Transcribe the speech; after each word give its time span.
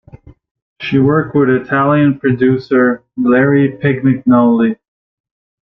She 0.79 0.97
worked 0.97 1.35
with 1.35 1.47
Italian 1.47 2.17
producer 2.19 3.03
Larry 3.17 3.73
Pignagnoli. 3.77 4.77